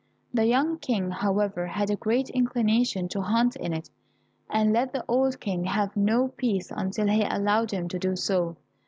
[0.33, 3.91] The young King, however, had a great inclination to hunt in it,
[4.49, 8.55] and let the old King have no peace until he allowed him to do so.